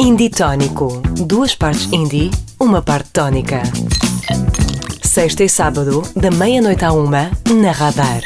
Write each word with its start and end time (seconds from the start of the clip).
Indie 0.00 0.30
Tónico. 0.30 1.02
Duas 1.26 1.56
partes 1.56 1.92
indie, 1.92 2.30
uma 2.60 2.80
parte 2.80 3.10
tónica. 3.10 3.62
Sexta 5.02 5.42
e 5.42 5.48
sábado, 5.48 6.02
da 6.14 6.30
meia-noite 6.30 6.84
à 6.84 6.92
uma, 6.92 7.30
na 7.60 7.72
Radar. 7.72 8.22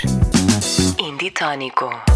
Indie 0.99 1.31
Tónico. 1.31 2.12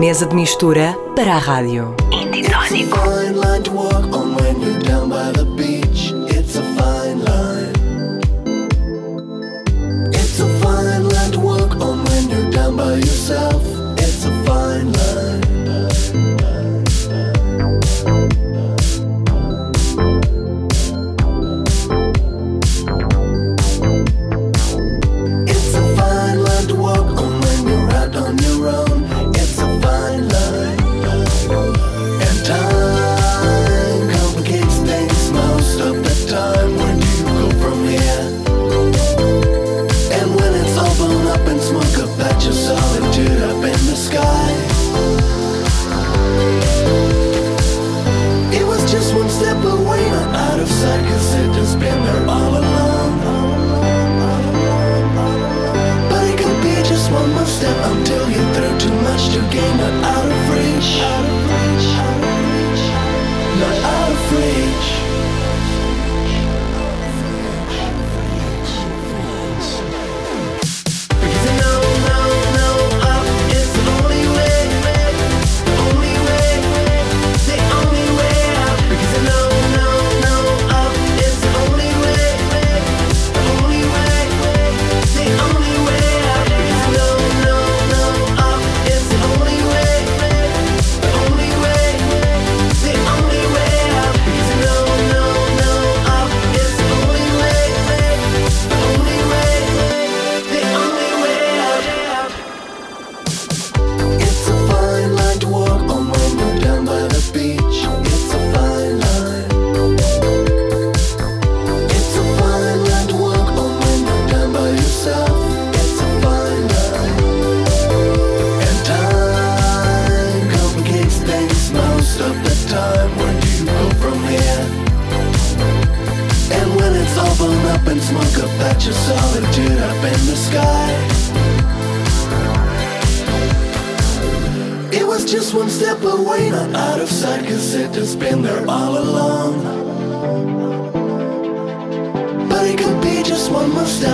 mesa 0.00 0.24
de 0.24 0.34
mistura 0.34 0.96
para 1.14 1.36
a 1.36 1.38
rádio. 1.38 1.94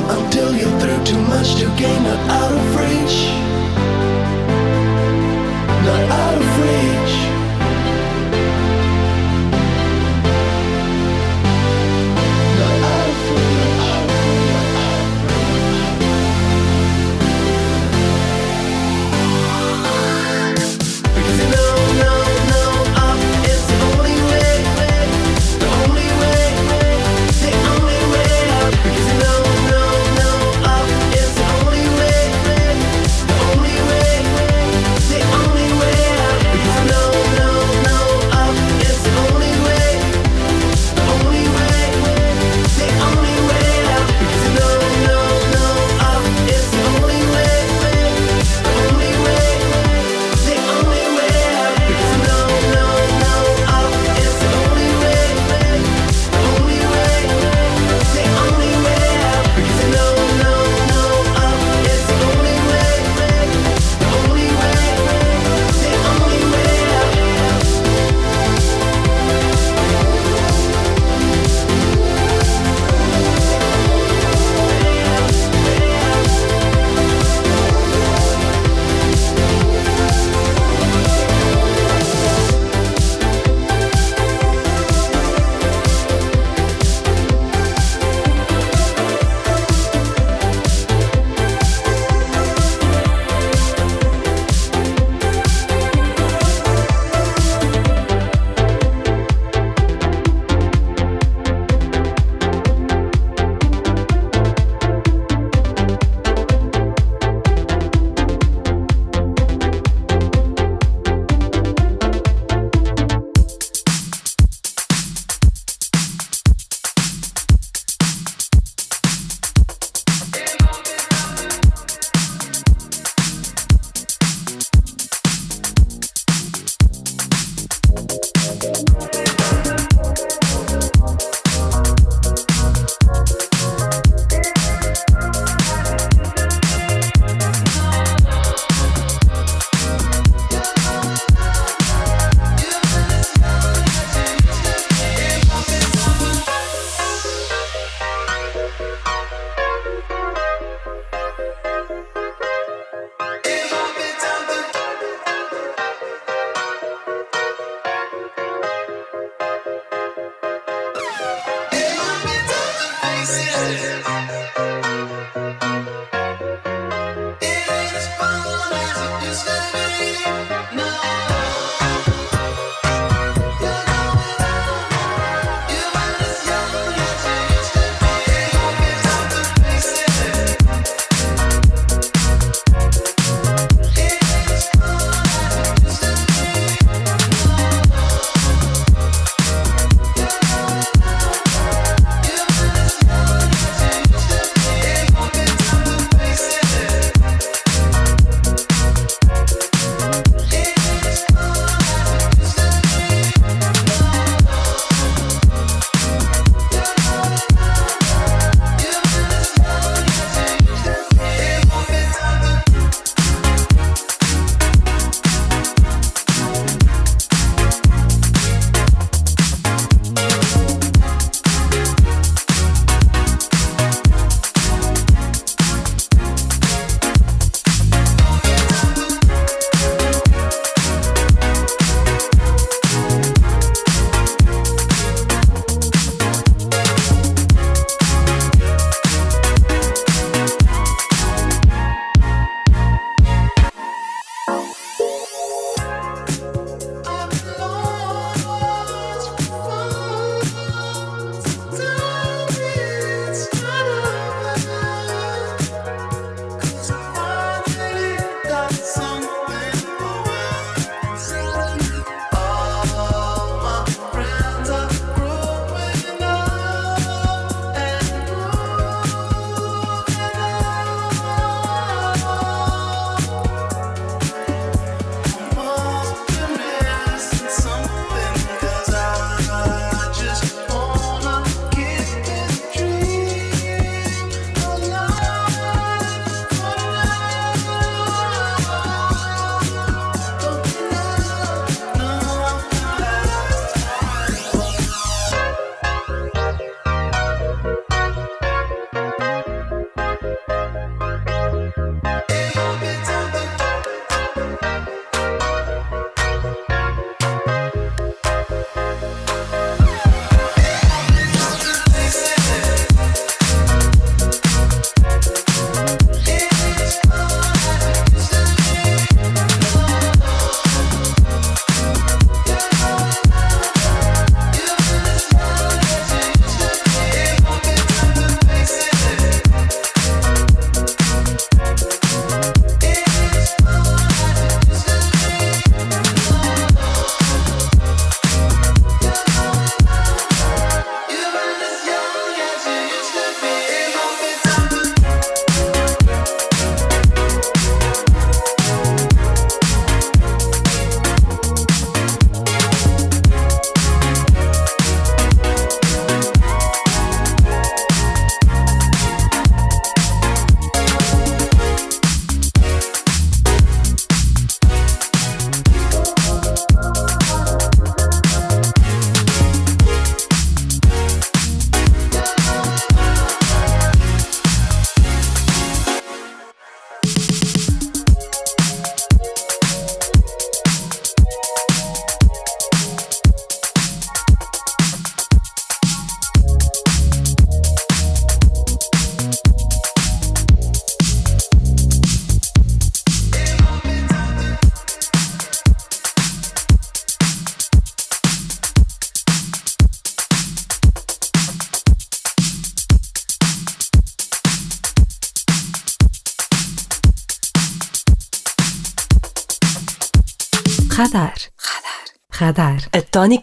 until 0.04 0.54
you're 0.54 0.78
through 0.80 1.04
Too 1.04 1.20
much 1.22 1.54
to 1.56 1.66
gain, 1.76 2.02
not 2.02 2.20
out 2.30 2.52
of 2.52 2.76
reach. 2.76 3.16
Not 5.86 6.10
out 6.10 6.38
of 6.38 6.60
reach. 6.62 6.95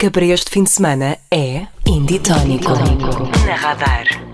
A 0.04 0.06
tónica 0.06 0.20
para 0.20 0.26
este 0.26 0.52
fim 0.52 0.64
de 0.64 0.70
semana 0.70 1.18
é 1.32 1.66
Indie 1.86 2.20
Tónico. 2.20 2.74
Na 3.46 3.56
Radar. 3.56 4.33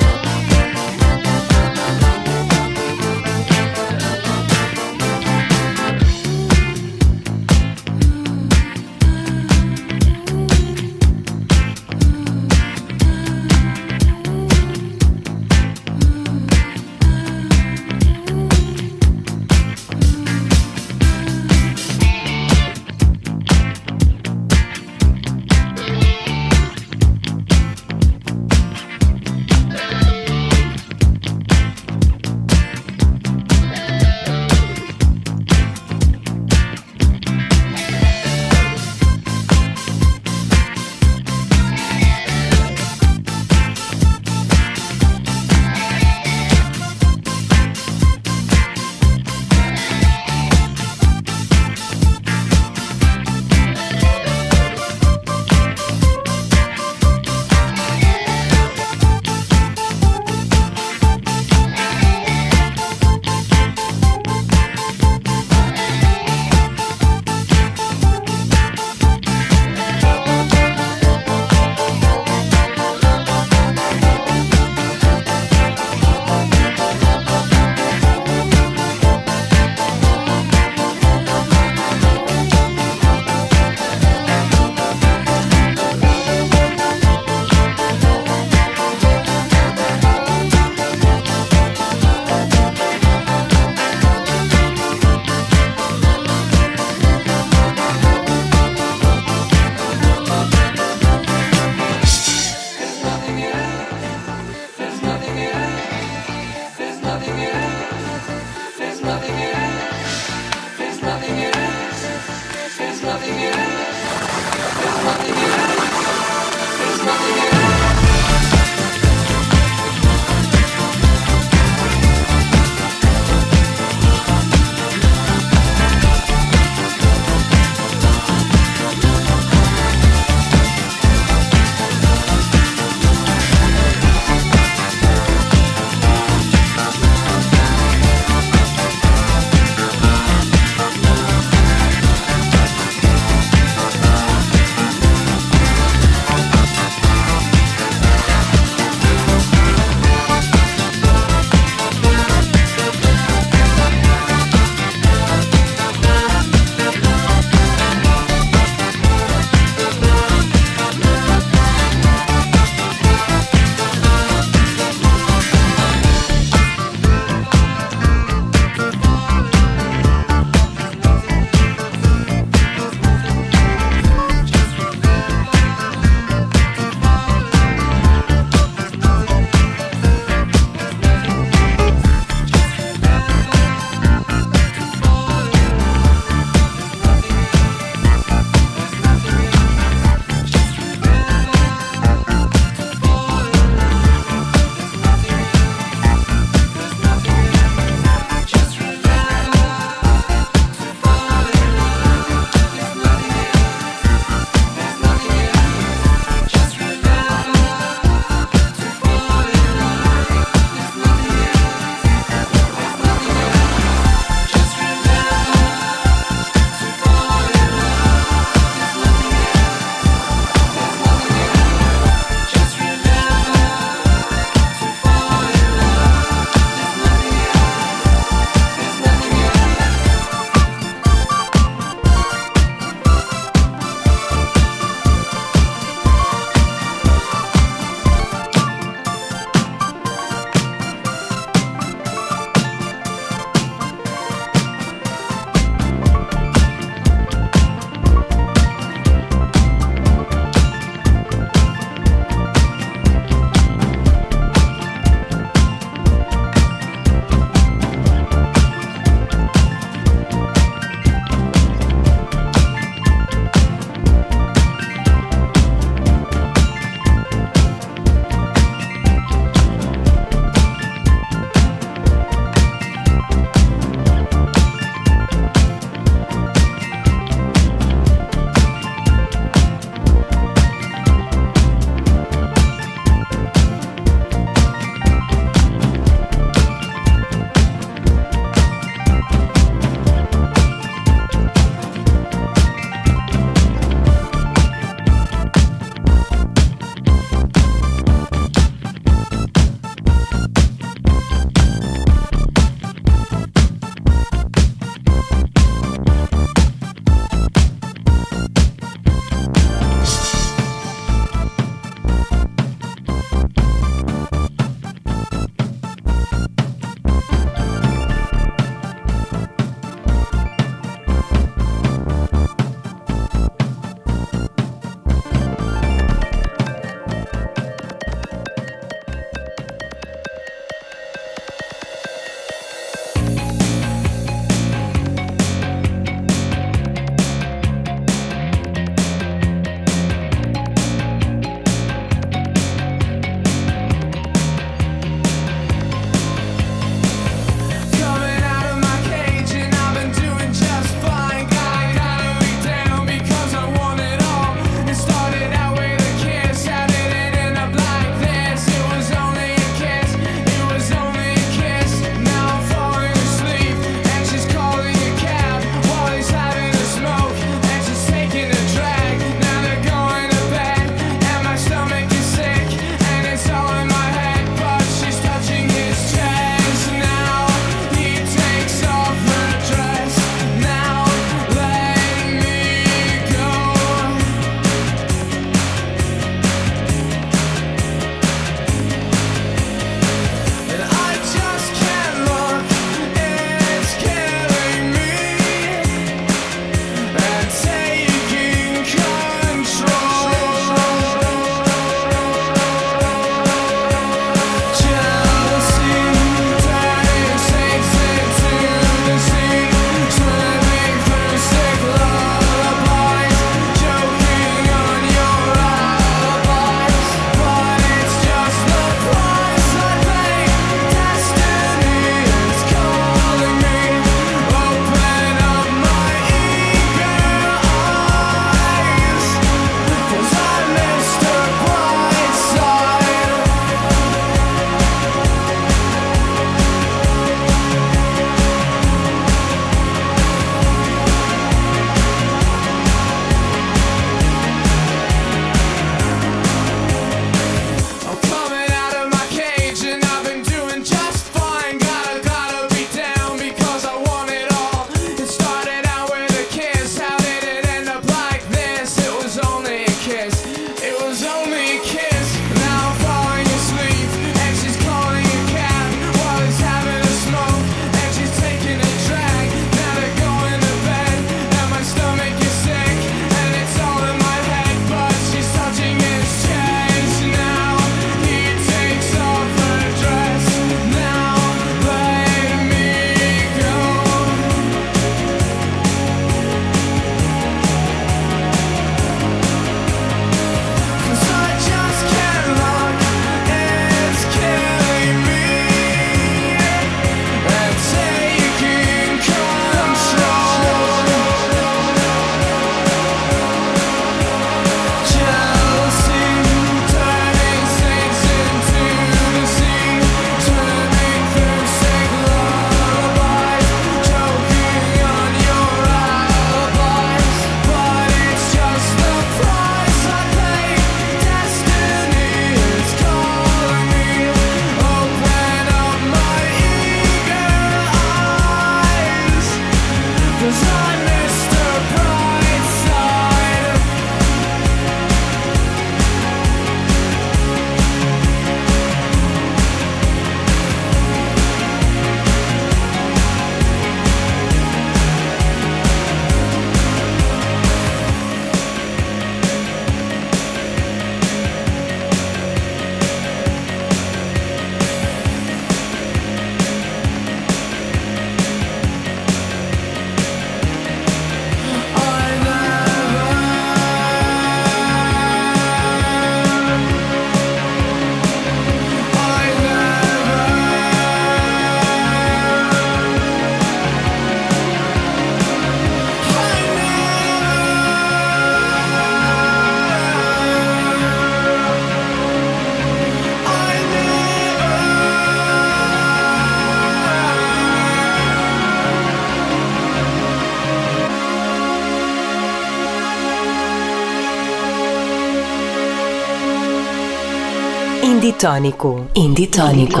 Inditónico. 598.24 599.06
Inditónico. 599.14 600.00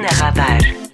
Na 0.00 0.08
radar. 0.08 0.85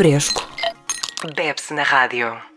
Fresco. 0.00 0.48
Bebe-se 1.36 1.74
na 1.74 1.82
rádio. 1.82 2.49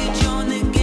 You 0.00 0.22
join 0.22 0.48
the 0.48 0.70
gang 0.72 0.79